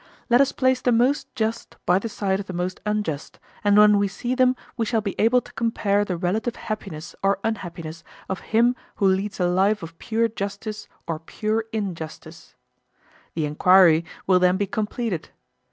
[0.31, 3.99] Let us place the most just by the side of the most unjust, and when
[3.99, 8.39] we see them we shall be able to compare the relative happiness or unhappiness of
[8.49, 12.55] him who leads a life of pure justice or pure injustice.
[13.35, 15.29] The enquiry will then be completed.